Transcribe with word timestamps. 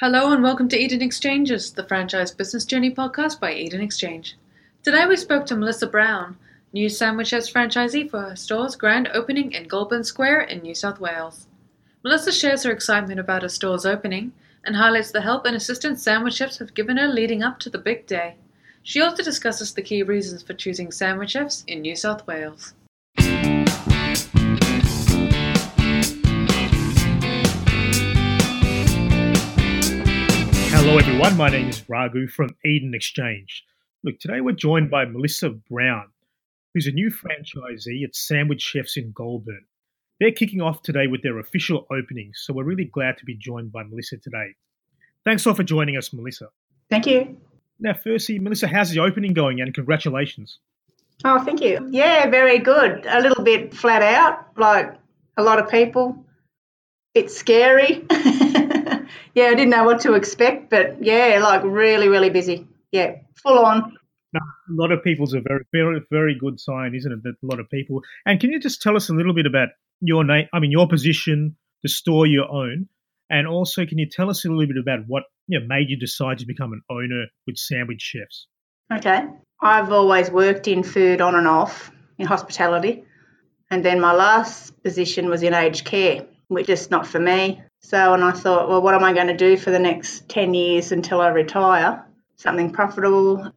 Hello 0.00 0.30
and 0.32 0.44
welcome 0.44 0.68
to 0.68 0.78
Eden 0.78 1.02
Exchanges, 1.02 1.72
the 1.72 1.82
franchise 1.82 2.30
business 2.30 2.64
journey 2.64 2.88
podcast 2.88 3.40
by 3.40 3.52
Eden 3.52 3.80
Exchange. 3.80 4.36
Today 4.84 5.04
we 5.06 5.16
spoke 5.16 5.44
to 5.46 5.56
Melissa 5.56 5.88
Brown, 5.88 6.38
new 6.72 6.88
Sandwich 6.88 7.30
Chefs 7.30 7.50
franchisee 7.50 8.08
for 8.08 8.20
her 8.20 8.36
store's 8.36 8.76
grand 8.76 9.08
opening 9.12 9.50
in 9.50 9.66
Goulburn 9.66 10.04
Square 10.04 10.42
in 10.42 10.60
New 10.60 10.76
South 10.76 11.00
Wales. 11.00 11.48
Melissa 12.04 12.30
shares 12.30 12.62
her 12.62 12.70
excitement 12.70 13.18
about 13.18 13.42
her 13.42 13.48
store's 13.48 13.84
opening 13.84 14.30
and 14.64 14.76
highlights 14.76 15.10
the 15.10 15.22
help 15.22 15.44
and 15.44 15.56
assistance 15.56 16.00
sandwich 16.00 16.34
chefs 16.34 16.58
have 16.58 16.74
given 16.74 16.96
her 16.96 17.08
leading 17.08 17.42
up 17.42 17.58
to 17.58 17.68
the 17.68 17.76
big 17.76 18.06
day. 18.06 18.36
She 18.84 19.00
also 19.00 19.24
discusses 19.24 19.74
the 19.74 19.82
key 19.82 20.04
reasons 20.04 20.44
for 20.44 20.54
choosing 20.54 20.92
sandwich 20.92 21.32
chefs 21.32 21.64
in 21.66 21.80
New 21.80 21.96
South 21.96 22.24
Wales. 22.24 22.72
Hello, 30.88 31.00
everyone. 31.00 31.36
My 31.36 31.50
name 31.50 31.68
is 31.68 31.86
Raghu 31.86 32.28
from 32.28 32.56
Eden 32.64 32.94
Exchange. 32.94 33.62
Look, 34.02 34.18
today 34.18 34.40
we're 34.40 34.52
joined 34.52 34.90
by 34.90 35.04
Melissa 35.04 35.50
Brown, 35.50 36.06
who's 36.72 36.86
a 36.86 36.90
new 36.90 37.10
franchisee 37.10 38.04
at 38.04 38.16
Sandwich 38.16 38.62
Chefs 38.62 38.96
in 38.96 39.12
Goulburn. 39.12 39.66
They're 40.18 40.32
kicking 40.32 40.62
off 40.62 40.80
today 40.80 41.06
with 41.06 41.22
their 41.22 41.40
official 41.40 41.86
opening, 41.90 42.30
so 42.34 42.54
we're 42.54 42.64
really 42.64 42.86
glad 42.86 43.18
to 43.18 43.26
be 43.26 43.34
joined 43.34 43.70
by 43.70 43.82
Melissa 43.82 44.16
today. 44.16 44.54
Thanks 45.26 45.46
all 45.46 45.52
for 45.52 45.62
joining 45.62 45.98
us, 45.98 46.10
Melissa. 46.14 46.48
Thank 46.88 47.06
you. 47.06 47.36
Now, 47.78 47.92
firstly, 47.92 48.38
Melissa, 48.38 48.66
how's 48.66 48.88
the 48.88 49.00
opening 49.00 49.34
going 49.34 49.60
and 49.60 49.74
congratulations? 49.74 50.58
Oh, 51.22 51.44
thank 51.44 51.60
you. 51.60 51.86
Yeah, 51.90 52.30
very 52.30 52.60
good. 52.60 53.04
A 53.06 53.20
little 53.20 53.44
bit 53.44 53.74
flat 53.74 54.00
out, 54.00 54.56
like 54.56 54.94
a 55.36 55.42
lot 55.42 55.58
of 55.58 55.68
people. 55.68 56.24
It's 57.12 57.36
scary. 57.36 58.06
yeah, 59.34 59.46
I 59.46 59.54
didn't 59.54 59.70
know 59.70 59.84
what 59.84 60.00
to 60.00 60.14
expect, 60.14 60.70
but 60.70 61.02
yeah, 61.02 61.38
like 61.42 61.62
really, 61.64 62.08
really 62.08 62.30
busy. 62.30 62.66
Yeah, 62.92 63.16
full 63.42 63.58
on. 63.58 63.96
No, 64.32 64.40
a 64.40 64.74
lot 64.74 64.92
of 64.92 65.02
people's 65.02 65.34
a 65.34 65.40
very, 65.40 65.64
very, 65.72 66.00
very 66.10 66.36
good 66.38 66.60
sign, 66.60 66.94
isn't 66.94 67.10
it? 67.10 67.22
That 67.22 67.36
a 67.42 67.46
lot 67.46 67.60
of 67.60 67.70
people. 67.70 68.02
And 68.26 68.40
can 68.40 68.50
you 68.50 68.60
just 68.60 68.82
tell 68.82 68.96
us 68.96 69.08
a 69.08 69.14
little 69.14 69.34
bit 69.34 69.46
about 69.46 69.68
your 70.00 70.24
name? 70.24 70.48
I 70.52 70.58
mean, 70.58 70.70
your 70.70 70.86
position, 70.86 71.56
the 71.82 71.88
store 71.88 72.26
you 72.26 72.44
own, 72.48 72.88
and 73.30 73.46
also 73.46 73.86
can 73.86 73.98
you 73.98 74.08
tell 74.08 74.28
us 74.30 74.44
a 74.44 74.48
little 74.48 74.66
bit 74.66 74.76
about 74.80 75.00
what 75.06 75.24
you 75.46 75.58
know, 75.58 75.66
made 75.66 75.88
you 75.88 75.98
decide 75.98 76.38
to 76.38 76.46
become 76.46 76.72
an 76.72 76.82
owner 76.90 77.26
with 77.46 77.56
Sandwich 77.56 78.02
Chefs? 78.02 78.46
Okay, 78.92 79.24
I've 79.60 79.92
always 79.92 80.30
worked 80.30 80.68
in 80.68 80.82
food 80.82 81.20
on 81.20 81.34
and 81.34 81.48
off 81.48 81.90
in 82.18 82.26
hospitality, 82.26 83.04
and 83.70 83.84
then 83.84 84.00
my 84.00 84.12
last 84.12 84.82
position 84.82 85.28
was 85.28 85.42
in 85.42 85.54
aged 85.54 85.84
care, 85.84 86.26
which 86.48 86.68
is 86.68 86.90
not 86.90 87.06
for 87.06 87.18
me. 87.18 87.62
So, 87.80 88.14
and 88.14 88.24
I 88.24 88.32
thought, 88.32 88.68
well, 88.68 88.82
what 88.82 88.94
am 88.94 89.04
I 89.04 89.12
going 89.12 89.28
to 89.28 89.36
do 89.36 89.56
for 89.56 89.70
the 89.70 89.78
next 89.78 90.28
10 90.28 90.54
years 90.54 90.92
until 90.92 91.20
I 91.20 91.28
retire? 91.28 92.04
Something 92.36 92.70
profitable. 92.70 93.52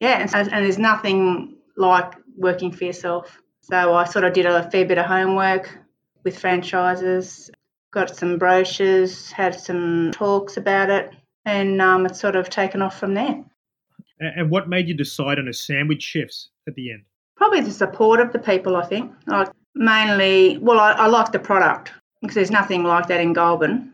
Yeah, 0.00 0.18
and, 0.20 0.34
and 0.34 0.64
there's 0.64 0.78
nothing 0.78 1.56
like 1.76 2.14
working 2.36 2.72
for 2.72 2.84
yourself. 2.84 3.40
So 3.62 3.94
I 3.94 4.04
sort 4.04 4.24
of 4.24 4.32
did 4.32 4.46
a 4.46 4.70
fair 4.70 4.84
bit 4.84 4.98
of 4.98 5.06
homework 5.06 5.78
with 6.24 6.38
franchises, 6.38 7.50
got 7.92 8.14
some 8.14 8.38
brochures, 8.38 9.30
had 9.30 9.58
some 9.58 10.10
talks 10.12 10.56
about 10.56 10.90
it, 10.90 11.12
and 11.44 11.80
um, 11.80 12.06
it's 12.06 12.20
sort 12.20 12.36
of 12.36 12.50
taken 12.50 12.82
off 12.82 12.98
from 12.98 13.14
there. 13.14 13.44
And 14.18 14.50
what 14.50 14.68
made 14.68 14.88
you 14.88 14.94
decide 14.94 15.38
on 15.38 15.48
a 15.48 15.52
sandwich 15.52 16.02
chefs 16.02 16.48
at 16.66 16.74
the 16.74 16.92
end? 16.92 17.02
Probably 17.36 17.60
the 17.60 17.70
support 17.70 18.20
of 18.20 18.32
the 18.32 18.38
people, 18.38 18.76
I 18.76 18.86
think. 18.86 19.12
Like 19.26 19.50
mainly, 19.74 20.58
well, 20.58 20.80
I, 20.80 20.92
I 20.92 21.06
like 21.06 21.32
the 21.32 21.38
product 21.38 21.92
because 22.20 22.34
there's 22.34 22.50
nothing 22.50 22.84
like 22.84 23.08
that 23.08 23.20
in 23.20 23.32
Goulburn, 23.32 23.92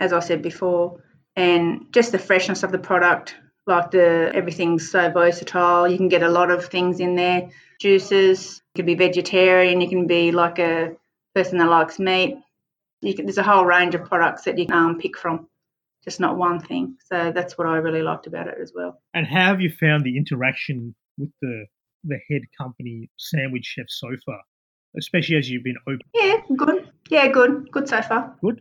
as 0.00 0.12
I 0.12 0.20
said 0.20 0.42
before, 0.42 1.00
and 1.36 1.86
just 1.92 2.12
the 2.12 2.18
freshness 2.18 2.62
of 2.62 2.72
the 2.72 2.78
product. 2.78 3.36
Like 3.66 3.90
the 3.92 4.30
everything's 4.34 4.90
so 4.90 5.10
versatile. 5.10 5.88
You 5.88 5.96
can 5.96 6.10
get 6.10 6.22
a 6.22 6.28
lot 6.28 6.50
of 6.50 6.66
things 6.66 7.00
in 7.00 7.16
there. 7.16 7.48
Juices. 7.80 8.62
You 8.74 8.80
can 8.80 8.86
be 8.86 8.94
vegetarian. 8.94 9.80
You 9.80 9.88
can 9.88 10.06
be 10.06 10.32
like 10.32 10.58
a 10.58 10.94
person 11.34 11.58
that 11.58 11.70
likes 11.70 11.98
meat. 11.98 12.36
Can, 13.02 13.24
there's 13.24 13.38
a 13.38 13.42
whole 13.42 13.64
range 13.64 13.94
of 13.94 14.04
products 14.04 14.44
that 14.44 14.58
you 14.58 14.66
can 14.66 14.76
um, 14.76 14.98
pick 14.98 15.16
from, 15.16 15.48
just 16.04 16.20
not 16.20 16.36
one 16.36 16.60
thing. 16.60 16.96
So 17.06 17.32
that's 17.34 17.56
what 17.56 17.66
I 17.66 17.76
really 17.76 18.02
liked 18.02 18.26
about 18.26 18.48
it 18.48 18.56
as 18.60 18.72
well. 18.74 19.00
And 19.14 19.26
how 19.26 19.46
have 19.46 19.60
you 19.60 19.70
found 19.70 20.04
the 20.04 20.16
interaction 20.16 20.94
with 21.18 21.30
the 21.40 21.66
the 22.04 22.18
head 22.30 22.42
company 22.56 23.10
Sandwich 23.18 23.64
Chef 23.64 23.86
so 23.88 24.08
far, 24.24 24.40
especially 24.96 25.36
as 25.36 25.48
you've 25.48 25.64
been 25.64 25.76
open? 25.86 26.00
Yeah, 26.14 26.36
good. 26.56 26.90
Yeah, 27.08 27.28
good. 27.28 27.70
Good 27.70 27.88
so 27.88 28.02
far. 28.02 28.36
Good. 28.40 28.60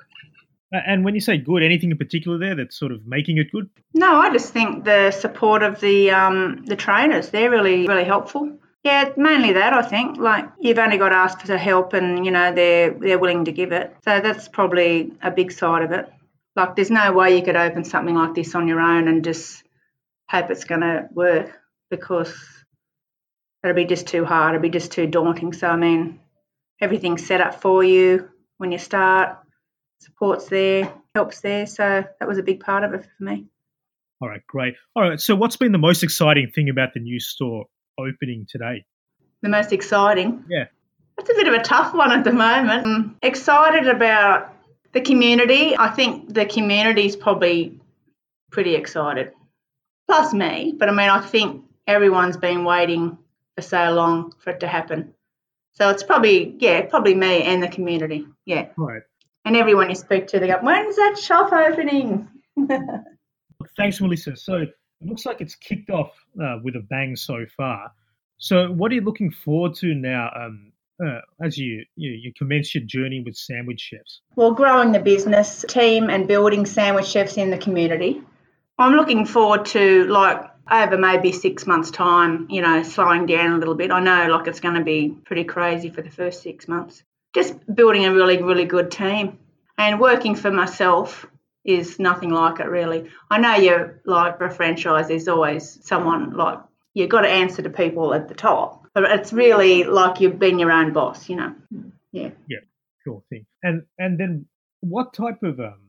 And 0.72 1.06
when 1.06 1.14
you 1.14 1.22
say 1.22 1.38
good, 1.38 1.62
anything 1.62 1.92
in 1.92 1.98
particular 1.98 2.40
there 2.40 2.56
that's 2.56 2.78
sort 2.78 2.92
of 2.92 3.06
making 3.06 3.38
it 3.38 3.52
good? 3.52 3.70
No, 3.94 4.16
I 4.16 4.32
just 4.32 4.52
think 4.52 4.84
the 4.86 5.12
support 5.12 5.62
of 5.62 5.80
the 5.80 6.10
um, 6.10 6.64
the 6.66 6.76
trainers 6.76 7.30
they're 7.30 7.52
really 7.52 7.88
really 7.88 8.04
helpful. 8.04 8.58
Yeah, 8.84 9.12
mainly 9.16 9.54
that 9.54 9.74
I 9.74 9.84
think. 9.84 10.18
Like 10.18 10.46
you've 10.60 10.80
only 10.80 10.98
got 10.98 11.10
to 11.10 11.16
ask 11.16 11.40
for 11.42 11.58
help, 11.58 11.94
and 11.94 12.26
you 12.26 12.32
know 12.32 12.54
they're 12.54 12.92
they're 12.92 13.20
willing 13.20 13.46
to 13.46 13.52
give 13.52 13.72
it. 13.72 13.96
So 14.04 14.20
that's 14.20 14.48
probably 14.48 15.14
a 15.22 15.30
big 15.30 15.52
side 15.52 15.84
of 15.84 15.92
it. 15.92 16.12
Like 16.56 16.76
there's 16.76 16.92
no 16.92 17.12
way 17.14 17.38
you 17.38 17.44
could 17.44 17.56
open 17.56 17.84
something 17.84 18.16
like 18.16 18.34
this 18.34 18.56
on 18.56 18.68
your 18.68 18.80
own 18.80 19.08
and 19.08 19.24
just 19.24 19.64
hope 20.30 20.50
it's 20.52 20.66
going 20.66 20.82
to 20.82 21.08
work 21.12 21.52
because 21.90 22.34
it'll 23.64 23.76
be 23.76 23.86
just 23.86 24.08
too 24.08 24.26
hard. 24.26 24.56
It'll 24.56 24.62
be 24.62 24.70
just 24.70 24.92
too 24.92 25.08
daunting. 25.08 25.54
So 25.54 25.68
I 25.68 25.76
mean, 25.76 26.20
everything's 26.84 27.26
set 27.26 27.40
up 27.40 27.62
for 27.62 27.84
you 27.84 28.30
when 28.58 28.72
you 28.72 28.78
start 28.78 29.38
support's 30.00 30.50
there, 30.50 30.94
helps 31.16 31.40
there. 31.40 31.66
So 31.66 32.04
that 32.20 32.28
was 32.28 32.38
a 32.38 32.44
big 32.44 32.60
part 32.60 32.84
of 32.84 32.94
it 32.94 33.06
for 33.06 33.24
me. 33.24 33.46
All 34.22 34.28
right, 34.28 34.46
great. 34.48 34.76
All 34.96 35.10
right, 35.10 35.20
so 35.20 35.36
what's 35.36 35.56
been 35.56 35.72
the 35.72 35.78
most 35.78 36.04
exciting 36.04 36.52
thing 36.54 36.70
about 36.70 36.94
the 36.94 37.00
new 37.00 37.20
store 37.20 37.66
opening 37.98 38.46
today? 38.50 38.86
The 39.42 39.50
most 39.50 39.72
exciting? 39.72 40.44
Yeah. 40.50 40.66
It's 41.18 41.30
a 41.30 41.34
bit 41.34 41.48
of 41.48 41.54
a 41.54 41.64
tough 41.64 41.94
one 41.94 42.12
at 42.12 42.24
the 42.24 42.34
moment. 42.34 42.86
I'm 42.86 43.18
excited 43.22 43.88
about 43.88 44.54
the 44.92 45.02
community. 45.02 45.78
I 45.78 45.90
think 45.90 46.34
the 46.34 46.46
community 46.46 47.06
is 47.06 47.16
probably 47.16 47.80
pretty 48.52 48.76
excited, 48.76 49.32
plus 50.10 50.34
me. 50.34 50.74
But 50.78 50.90
I 50.90 50.92
mean, 50.92 51.10
I 51.10 51.22
think 51.22 51.64
everyone's 51.88 52.38
been 52.38 52.66
waiting 52.66 53.18
for 53.56 53.62
so 53.62 53.92
long 53.92 54.34
for 54.40 54.52
it 54.52 54.62
to 54.62 54.68
happen. 54.68 55.14
So 55.74 55.90
it's 55.90 56.04
probably, 56.04 56.56
yeah, 56.60 56.84
probably 56.84 57.16
me 57.16 57.44
and 57.44 57.62
the 57.62 57.68
community. 57.68 58.26
Yeah. 58.46 58.70
Right. 58.78 59.02
And 59.46 59.58
everyone 59.58 59.90
you 59.90 59.96
speak 59.96 60.28
to, 60.28 60.40
they 60.40 60.48
go, 60.48 60.60
when's 60.62 60.96
that 60.96 61.18
shop 61.18 61.52
opening? 61.52 62.28
Thanks, 63.78 64.00
Melissa. 64.00 64.36
So 64.36 64.58
it 64.58 64.74
looks 65.02 65.26
like 65.26 65.42
it's 65.42 65.56
kicked 65.56 65.90
off 65.90 66.12
uh, 66.42 66.60
with 66.64 66.76
a 66.76 66.86
bang 66.90 67.16
so 67.16 67.46
far. 67.58 67.92
So 68.38 68.72
what 68.72 68.92
are 68.92 68.96
you 68.96 69.02
looking 69.02 69.32
forward 69.32 69.74
to 69.76 69.94
now 69.94 70.30
um, 70.36 70.72
uh, 71.04 71.20
as 71.42 71.58
you, 71.58 71.84
you 71.96 72.12
you 72.12 72.34
commence 72.38 72.76
your 72.76 72.84
journey 72.84 73.24
with 73.26 73.36
Sandwich 73.36 73.80
Chefs? 73.80 74.22
Well, 74.36 74.54
growing 74.54 74.92
the 74.92 75.00
business 75.00 75.66
team 75.68 76.10
and 76.10 76.28
building 76.28 76.66
Sandwich 76.66 77.08
Chefs 77.08 77.38
in 77.38 77.50
the 77.50 77.58
community. 77.58 78.22
I'm 78.78 78.94
looking 78.94 79.26
forward 79.26 79.66
to 79.68 80.06
like 80.06 80.44
over 80.72 80.98
maybe 80.98 81.32
six 81.32 81.68
months' 81.68 81.92
time, 81.92 82.48
you 82.50 82.62
know, 82.62 82.84
slowing 82.84 83.26
down 83.26 83.54
a 83.54 83.58
little 83.58 83.76
bit. 83.76 83.92
I 83.92 84.00
know 84.00 84.28
like 84.28 84.48
it's 84.48 84.60
going 84.60 84.76
to 84.76 84.84
be 84.84 85.10
pretty 85.26 85.44
crazy 85.44 85.90
for 85.90 86.02
the 86.02 86.10
first 86.10 86.42
six 86.42 86.68
months 86.68 87.04
just 87.34 87.56
building 87.74 88.06
a 88.06 88.14
really, 88.14 88.42
really 88.42 88.66
good 88.66 88.92
team 88.92 89.40
and 89.78 90.00
working 90.00 90.36
for 90.36 90.52
myself 90.52 91.26
is 91.66 92.00
nothing 92.00 92.30
like 92.30 92.60
it 92.60 92.68
really. 92.68 93.10
I 93.30 93.40
know 93.40 93.56
you're 93.56 94.02
like 94.06 94.38
for 94.38 94.46
a 94.46 94.52
franchise, 94.52 95.08
there's 95.08 95.28
always 95.28 95.80
someone 95.84 96.36
like 96.36 96.60
you've 96.94 97.10
got 97.10 97.22
to 97.22 97.30
answer 97.30 97.62
to 97.62 97.70
people 97.70 98.14
at 98.14 98.28
the 98.28 98.36
top, 98.36 98.86
but 98.94 99.04
it's 99.06 99.34
really 99.34 99.84
like 99.84 100.20
you've 100.20 100.40
been 100.40 100.60
your 100.60 100.72
own 100.72 100.94
boss, 100.94 101.30
you 101.30 101.38
know. 101.38 101.56
Yeah. 102.12 102.30
Yeah, 102.48 102.60
sure 103.04 103.24
thing. 103.30 103.46
And 103.64 103.84
and 103.98 104.20
then 104.20 104.46
what 104.82 105.14
type 105.14 105.42
of 105.42 105.60
um, 105.60 105.80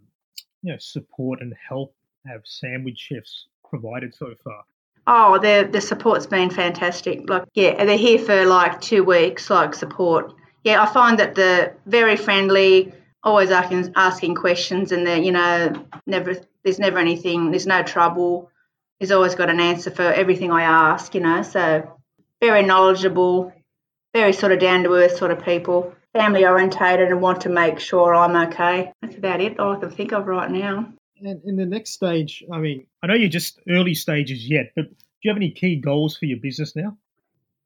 you 0.63 0.73
know 0.73 0.79
support 0.79 1.41
and 1.43 1.53
help 1.69 1.95
have 2.27 2.43
sandwich 2.45 2.99
chefs 2.99 3.49
provided 3.69 4.15
so 4.15 4.35
far? 4.43 4.63
Oh, 5.07 5.39
the 5.39 5.69
the 5.71 5.81
support's 5.81 6.27
been 6.27 6.51
fantastic. 6.51 7.29
Like, 7.29 7.45
yeah, 7.55 7.85
they're 7.85 7.99
here 7.99 8.19
for 8.19 8.47
like 8.47 8.81
two 8.81 9.05
weeks, 9.05 9.51
like 9.51 9.75
support 9.75 10.33
yeah, 10.65 10.83
I 10.83 10.87
find 10.87 11.19
that 11.19 11.35
they're 11.35 11.77
very 11.87 12.17
friendly, 12.17 12.93
always 13.23 13.51
asking 13.51 13.93
asking 13.95 14.35
questions, 14.35 14.91
and 14.93 15.07
they're 15.07 15.19
you 15.19 15.31
know 15.31 15.87
never 16.07 16.37
there's 16.65 16.79
never 16.79 16.99
anything, 16.99 17.51
there's 17.51 17.67
no 17.67 17.83
trouble. 17.83 18.51
There's 18.99 19.13
always 19.13 19.35
got 19.35 19.51
an 19.51 19.61
answer 19.61 19.91
for 19.91 20.03
everything 20.03 20.51
I 20.51 20.63
ask, 20.63 21.15
you 21.15 21.21
know. 21.21 21.43
So 21.43 22.01
very 22.41 22.63
knowledgeable, 22.63 23.53
very 24.15 24.33
sort 24.33 24.53
of 24.53 24.59
down 24.59 24.85
to 24.85 24.95
earth 24.95 25.19
sort 25.19 25.31
of 25.31 25.45
people, 25.45 25.95
family 26.15 26.47
orientated, 26.47 27.11
and 27.11 27.21
want 27.21 27.43
to 27.43 27.51
make 27.51 27.79
sure 27.79 28.15
I'm 28.15 28.37
okay. 28.49 28.91
That's 29.03 29.17
about 29.17 29.43
it. 29.43 29.61
All 29.61 29.77
I 29.77 29.81
can 29.81 29.91
think 29.91 30.13
of 30.13 30.27
right 30.27 30.51
now. 30.51 30.93
And 31.25 31.43
in 31.45 31.57
the 31.57 31.67
next 31.67 31.93
stage, 31.93 32.45
I 32.53 32.59
mean, 32.59 32.87
I 33.03 33.07
know 33.07 33.15
you're 33.15 33.31
just 33.31 33.59
early 33.69 33.95
stages 33.95 34.49
yet, 34.49 34.73
but 34.77 34.91
do 34.91 34.97
you 35.23 35.31
have 35.31 35.39
any 35.39 35.51
key 35.51 35.77
goals 35.77 36.17
for 36.17 36.27
your 36.27 36.39
business 36.39 36.77
now? 36.77 36.99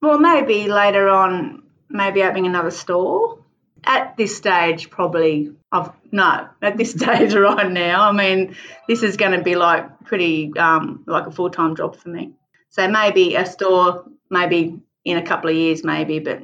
Well, 0.01 0.19
maybe 0.19 0.69
later 0.69 1.09
on 1.09 1.65
maybe 1.91 2.23
opening 2.23 2.47
another 2.47 2.71
store. 2.71 3.39
At 3.85 4.17
this 4.17 4.37
stage, 4.37 4.91
probably, 4.91 5.53
I've, 5.71 5.91
no, 6.11 6.49
at 6.61 6.77
this 6.77 6.91
stage 6.99 7.35
right 7.35 7.71
now, 7.71 8.09
I 8.09 8.13
mean, 8.13 8.57
this 8.89 9.03
is 9.03 9.17
going 9.17 9.33
to 9.33 9.43
be 9.43 9.57
like 9.57 10.05
pretty, 10.05 10.53
um, 10.57 11.05
like 11.07 11.27
a 11.27 11.31
full 11.31 11.51
time 11.51 11.77
job 11.77 11.97
for 11.97 12.09
me. 12.09 12.33
So 12.71 12.87
maybe 12.89 13.35
a 13.35 13.47
store, 13.47 14.05
maybe 14.31 14.81
in 15.05 15.17
a 15.17 15.23
couple 15.23 15.51
of 15.51 15.57
years, 15.57 15.85
maybe, 15.85 16.19
but 16.19 16.43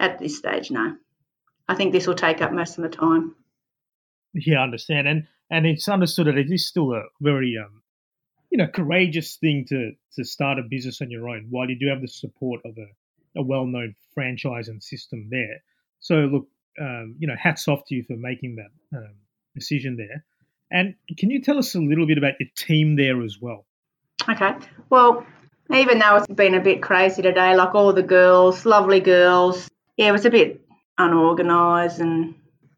at 0.00 0.18
this 0.18 0.38
stage, 0.38 0.70
no. 0.70 0.96
I 1.68 1.74
think 1.74 1.92
this 1.92 2.06
will 2.06 2.14
take 2.14 2.40
up 2.40 2.52
most 2.52 2.78
of 2.78 2.82
the 2.82 2.88
time. 2.88 3.34
Yeah, 4.38 4.60
I 4.60 4.64
understand, 4.64 5.08
and 5.08 5.26
and 5.50 5.66
it's 5.66 5.88
understood 5.88 6.26
that 6.26 6.36
it 6.36 6.50
is 6.50 6.66
still 6.66 6.92
a 6.92 7.02
very 7.20 7.56
um, 7.58 7.82
you 8.50 8.58
know, 8.58 8.66
courageous 8.68 9.36
thing 9.36 9.64
to 9.68 9.92
to 10.14 10.24
start 10.24 10.58
a 10.58 10.62
business 10.62 11.00
on 11.02 11.10
your 11.10 11.28
own, 11.28 11.46
while 11.50 11.68
you 11.68 11.78
do 11.78 11.88
have 11.88 12.00
the 12.00 12.08
support 12.08 12.60
of 12.64 12.76
a, 12.78 13.40
a 13.40 13.42
well 13.42 13.66
known 13.66 13.94
franchise 14.14 14.68
and 14.68 14.82
system 14.82 15.28
there. 15.30 15.62
So 16.00 16.14
look, 16.14 16.48
um, 16.80 17.16
you 17.18 17.26
know, 17.26 17.36
hats 17.38 17.68
off 17.68 17.84
to 17.88 17.94
you 17.94 18.04
for 18.04 18.16
making 18.16 18.56
that 18.56 18.98
um, 18.98 19.14
decision 19.54 19.96
there. 19.96 20.24
And 20.70 20.94
can 21.18 21.30
you 21.30 21.42
tell 21.42 21.58
us 21.58 21.74
a 21.74 21.80
little 21.80 22.06
bit 22.06 22.18
about 22.18 22.34
your 22.40 22.48
team 22.56 22.96
there 22.96 23.22
as 23.22 23.38
well? 23.40 23.66
Okay. 24.28 24.54
Well, 24.90 25.24
even 25.72 25.98
though 25.98 26.16
it's 26.16 26.26
been 26.26 26.54
a 26.54 26.60
bit 26.60 26.82
crazy 26.82 27.22
today, 27.22 27.54
like 27.54 27.74
all 27.74 27.92
the 27.92 28.02
girls, 28.02 28.64
lovely 28.64 29.00
girls, 29.00 29.68
yeah, 29.96 30.08
it 30.08 30.12
was 30.12 30.24
a 30.24 30.30
bit 30.30 30.60
unorganised 30.98 32.00
and 32.00 32.34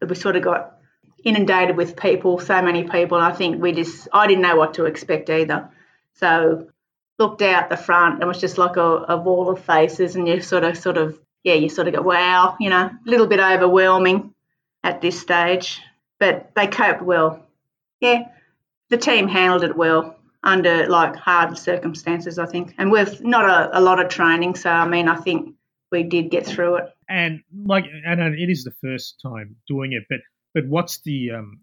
we 0.07 0.15
sort 0.15 0.35
of 0.35 0.43
got 0.43 0.78
inundated 1.23 1.77
with 1.77 1.95
people, 1.95 2.39
so 2.39 2.61
many 2.61 2.83
people. 2.83 3.17
I 3.17 3.31
think 3.31 3.61
we 3.61 3.71
just, 3.71 4.07
I 4.13 4.27
didn't 4.27 4.43
know 4.43 4.55
what 4.55 4.75
to 4.75 4.85
expect 4.85 5.29
either. 5.29 5.69
So 6.13 6.67
looked 7.17 7.41
out 7.41 7.69
the 7.69 7.77
front 7.77 8.19
and 8.19 8.27
was 8.27 8.39
just 8.39 8.57
like 8.57 8.77
a, 8.77 9.05
a 9.09 9.17
wall 9.17 9.49
of 9.49 9.63
faces 9.63 10.15
and 10.15 10.27
you 10.27 10.41
sort 10.41 10.63
of, 10.63 10.77
sort 10.77 10.97
of, 10.97 11.19
yeah, 11.43 11.53
you 11.53 11.69
sort 11.69 11.87
of 11.87 11.93
go, 11.93 12.01
wow, 12.01 12.55
you 12.59 12.69
know, 12.69 12.85
a 12.85 12.99
little 13.05 13.27
bit 13.27 13.39
overwhelming 13.39 14.33
at 14.83 15.01
this 15.01 15.19
stage, 15.19 15.81
but 16.19 16.51
they 16.55 16.67
coped 16.67 17.01
well. 17.01 17.45
Yeah, 17.99 18.27
the 18.89 18.97
team 18.97 19.27
handled 19.27 19.63
it 19.63 19.75
well 19.75 20.15
under 20.43 20.87
like 20.87 21.15
hard 21.15 21.57
circumstances, 21.57 22.39
I 22.39 22.45
think, 22.45 22.73
and 22.77 22.91
with 22.91 23.21
not 23.23 23.45
a, 23.45 23.77
a 23.77 23.81
lot 23.81 23.99
of 23.99 24.09
training. 24.09 24.55
So, 24.55 24.69
I 24.69 24.87
mean, 24.87 25.09
I 25.09 25.15
think 25.15 25.55
we 25.91 26.03
did 26.03 26.31
get 26.31 26.45
through 26.45 26.75
it. 26.77 26.85
And 27.09 27.41
like, 27.65 27.85
and 28.05 28.21
it 28.21 28.49
is 28.49 28.63
the 28.63 28.71
first 28.81 29.19
time 29.21 29.55
doing 29.67 29.91
it, 29.91 30.03
but 30.09 30.19
but 30.53 30.65
what's 30.67 31.01
the 31.01 31.31
um, 31.31 31.59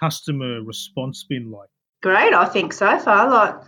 customer 0.00 0.62
response 0.62 1.24
been 1.28 1.50
like? 1.50 1.68
Great, 2.02 2.34
I 2.34 2.46
think 2.46 2.72
so 2.72 2.98
far. 2.98 3.28
Like, 3.28 3.64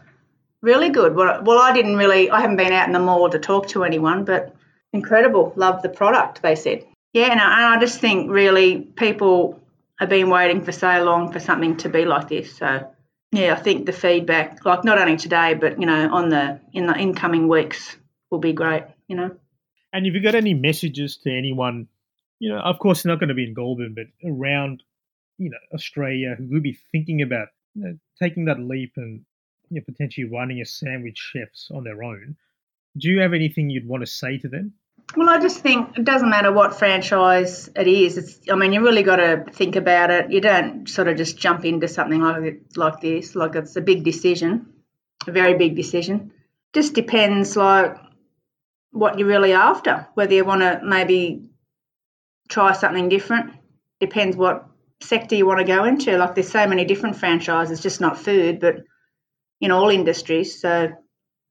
really 0.60 0.88
good. 0.88 1.14
Well, 1.14 1.42
well, 1.44 1.58
I 1.58 1.72
didn't 1.72 1.96
really, 1.96 2.30
I 2.30 2.40
haven't 2.40 2.56
been 2.56 2.72
out 2.72 2.86
in 2.86 2.92
the 2.92 2.98
mall 2.98 3.30
to 3.30 3.38
talk 3.38 3.68
to 3.68 3.84
anyone, 3.84 4.24
but 4.24 4.54
incredible. 4.92 5.52
Love 5.56 5.82
the 5.82 5.88
product, 5.88 6.42
they 6.42 6.56
said. 6.56 6.84
Yeah, 7.12 7.30
and 7.30 7.40
I, 7.40 7.44
and 7.44 7.74
I 7.74 7.80
just 7.80 8.00
think 8.00 8.30
really 8.30 8.80
people 8.80 9.60
have 9.98 10.08
been 10.08 10.30
waiting 10.30 10.62
for 10.62 10.72
so 10.72 11.04
long 11.04 11.32
for 11.32 11.38
something 11.38 11.76
to 11.78 11.88
be 11.88 12.04
like 12.04 12.28
this. 12.28 12.56
So, 12.56 12.90
yeah, 13.30 13.52
I 13.52 13.56
think 13.56 13.86
the 13.86 13.92
feedback, 13.92 14.64
like 14.64 14.84
not 14.84 14.98
only 14.98 15.16
today, 15.16 15.54
but 15.54 15.78
you 15.80 15.86
know, 15.86 16.12
on 16.12 16.28
the 16.28 16.60
in 16.72 16.86
the 16.86 16.96
incoming 16.96 17.46
weeks, 17.46 17.96
will 18.30 18.40
be 18.40 18.52
great. 18.52 18.84
You 19.06 19.16
know. 19.16 19.36
And 19.92 20.06
have 20.06 20.14
you 20.14 20.20
got 20.20 20.34
any 20.34 20.54
messages 20.54 21.18
to 21.18 21.30
anyone 21.30 21.86
you 22.38 22.50
know, 22.50 22.58
of 22.58 22.78
course, 22.78 23.04
not 23.04 23.20
going 23.20 23.28
to 23.28 23.34
be 23.34 23.46
in 23.46 23.54
Goulburn, 23.54 23.94
but 23.94 24.06
around, 24.28 24.82
you 25.38 25.50
know, 25.50 25.58
Australia 25.72 26.34
who 26.36 26.48
would 26.50 26.62
be 26.62 26.78
thinking 26.92 27.22
about 27.22 27.48
you 27.74 27.84
know, 27.84 27.98
taking 28.20 28.46
that 28.46 28.60
leap 28.60 28.92
and 28.96 29.24
you 29.70 29.80
know, 29.80 29.84
potentially 29.84 30.28
running 30.28 30.60
a 30.60 30.66
sandwich 30.66 31.18
chefs 31.18 31.70
on 31.72 31.84
their 31.84 32.02
own. 32.02 32.36
Do 32.96 33.08
you 33.08 33.20
have 33.20 33.32
anything 33.32 33.70
you'd 33.70 33.88
want 33.88 34.02
to 34.02 34.06
say 34.06 34.38
to 34.38 34.48
them? 34.48 34.74
Well, 35.16 35.28
I 35.28 35.38
just 35.38 35.60
think 35.60 35.98
it 35.98 36.04
doesn't 36.04 36.30
matter 36.30 36.52
what 36.52 36.78
franchise 36.78 37.68
it 37.76 37.86
is. 37.86 38.16
It's, 38.16 38.40
I 38.50 38.56
mean, 38.56 38.72
you 38.72 38.80
really 38.80 39.02
got 39.02 39.16
to 39.16 39.44
think 39.52 39.76
about 39.76 40.10
it. 40.10 40.30
You 40.30 40.40
don't 40.40 40.88
sort 40.88 41.08
of 41.08 41.16
just 41.16 41.36
jump 41.36 41.64
into 41.64 41.88
something 41.88 42.20
like 42.20 42.62
like 42.76 43.00
this. 43.00 43.34
Like 43.34 43.54
it's 43.54 43.76
a 43.76 43.80
big 43.80 44.02
decision, 44.02 44.72
a 45.26 45.32
very 45.32 45.54
big 45.54 45.76
decision. 45.76 46.32
Just 46.72 46.94
depends, 46.94 47.56
like 47.56 47.96
what 48.90 49.18
you're 49.18 49.28
really 49.28 49.52
after. 49.52 50.08
Whether 50.14 50.34
you 50.34 50.44
want 50.44 50.62
to 50.62 50.80
maybe 50.82 51.50
try 52.48 52.72
something 52.72 53.08
different. 53.08 53.52
Depends 54.00 54.36
what 54.36 54.66
sector 55.00 55.34
you 55.34 55.46
want 55.46 55.60
to 55.60 55.64
go 55.64 55.84
into. 55.84 56.16
Like 56.16 56.34
there's 56.34 56.50
so 56.50 56.66
many 56.66 56.84
different 56.84 57.16
franchises, 57.16 57.80
just 57.80 58.00
not 58.00 58.18
food, 58.18 58.60
but 58.60 58.84
in 59.60 59.70
all 59.70 59.90
industries. 59.90 60.60
So 60.60 60.92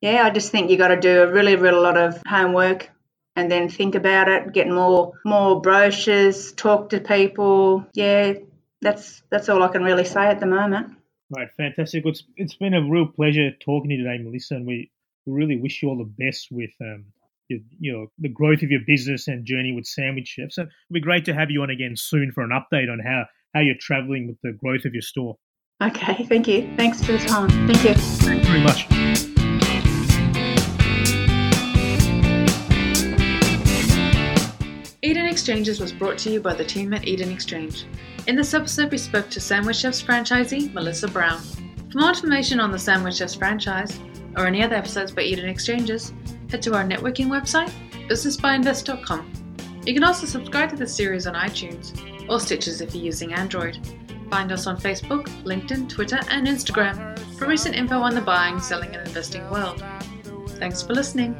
yeah, 0.01 0.23
I 0.23 0.29
just 0.31 0.51
think 0.51 0.69
you 0.69 0.77
got 0.77 0.89
to 0.89 0.99
do 0.99 1.23
a 1.23 1.31
really, 1.31 1.55
really 1.55 1.79
lot 1.79 1.97
of 1.97 2.21
homework 2.27 2.89
and 3.35 3.51
then 3.51 3.69
think 3.69 3.95
about 3.95 4.27
it, 4.27 4.53
get 4.53 4.67
more 4.67 5.13
more 5.25 5.61
brochures, 5.61 6.51
talk 6.53 6.89
to 6.89 6.99
people. 6.99 7.85
Yeah, 7.93 8.33
that's 8.81 9.23
that's 9.29 9.49
all 9.49 9.63
I 9.63 9.69
can 9.69 9.83
really 9.83 10.05
say 10.05 10.27
at 10.27 10.39
the 10.39 10.45
moment. 10.45 10.97
Right, 11.35 11.49
fantastic. 11.57 12.05
It's 12.05 12.23
it's 12.35 12.55
been 12.55 12.73
a 12.73 12.87
real 12.87 13.07
pleasure 13.07 13.51
talking 13.51 13.89
to 13.89 13.95
you 13.95 14.03
today, 14.03 14.21
Melissa, 14.21 14.55
and 14.55 14.67
we, 14.67 14.91
we 15.25 15.33
really 15.33 15.57
wish 15.57 15.81
you 15.81 15.89
all 15.89 15.97
the 15.97 16.25
best 16.25 16.49
with 16.51 16.71
um, 16.81 17.05
your, 17.53 17.61
you 17.79 17.93
know 17.93 18.07
the 18.19 18.29
growth 18.29 18.61
of 18.61 18.69
your 18.69 18.81
business 18.85 19.27
and 19.27 19.45
journey 19.45 19.73
with 19.73 19.85
Sandwich 19.85 20.27
Chef. 20.27 20.51
So 20.51 20.61
it'd 20.63 20.71
be 20.91 21.01
great 21.01 21.25
to 21.25 21.33
have 21.33 21.49
you 21.51 21.61
on 21.61 21.69
again 21.69 21.93
soon 21.95 22.31
for 22.33 22.43
an 22.43 22.51
update 22.51 22.91
on 22.91 22.99
how 22.99 23.25
how 23.53 23.61
you're 23.61 23.75
traveling 23.79 24.27
with 24.27 24.37
the 24.43 24.57
growth 24.57 24.85
of 24.85 24.93
your 24.93 25.01
store. 25.01 25.37
Okay, 25.81 26.25
thank 26.25 26.47
you. 26.47 26.71
Thanks 26.77 27.03
for 27.03 27.11
the 27.13 27.19
time. 27.19 27.49
Thank 27.67 27.83
you. 27.83 27.93
Thanks 27.93 28.47
very 28.47 28.61
much. 28.61 28.87
Eden 35.05 35.25
Exchanges 35.25 35.81
was 35.81 35.91
brought 35.91 36.17
to 36.19 36.31
you 36.31 36.39
by 36.39 36.53
the 36.53 36.63
team 36.63 36.93
at 36.93 37.05
Eden 37.05 37.29
Exchange. 37.29 37.85
In 38.25 38.37
this 38.37 38.53
episode, 38.53 38.89
we 38.89 38.97
spoke 38.97 39.29
to 39.31 39.41
Sandwich 39.41 39.75
Chefs 39.75 40.01
franchisee 40.01 40.73
Melissa 40.73 41.09
Brown. 41.09 41.41
For 41.91 41.99
more 41.99 42.09
information 42.09 42.61
on 42.61 42.71
the 42.71 42.79
Sandwich 42.79 43.15
Chefs 43.15 43.35
franchise 43.35 43.99
or 44.37 44.47
any 44.47 44.63
other 44.63 44.75
episodes 44.75 45.11
by 45.11 45.23
Eden 45.23 45.49
Exchanges, 45.49 46.13
head 46.53 46.61
to 46.61 46.75
our 46.75 46.83
networking 46.83 47.27
website, 47.27 47.71
businessbyinvest.com. 48.07 49.33
You 49.87 49.93
can 49.93 50.03
also 50.03 50.27
subscribe 50.27 50.69
to 50.69 50.75
the 50.75 50.87
series 50.87 51.25
on 51.25 51.33
iTunes 51.33 51.99
or 52.29 52.39
Stitcher 52.39 52.83
if 52.83 52.93
you're 52.93 53.03
using 53.03 53.33
Android. 53.33 53.79
Find 54.29 54.51
us 54.51 54.67
on 54.67 54.77
Facebook, 54.77 55.25
LinkedIn, 55.43 55.89
Twitter, 55.89 56.19
and 56.29 56.45
Instagram 56.47 57.17
for 57.37 57.47
recent 57.47 57.75
info 57.75 57.99
on 57.99 58.13
the 58.13 58.21
buying, 58.21 58.59
selling, 58.59 58.95
and 58.95 59.07
investing 59.07 59.49
world. 59.49 59.83
Thanks 60.59 60.83
for 60.83 60.93
listening. 60.93 61.35